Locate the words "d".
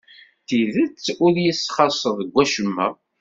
0.43-0.43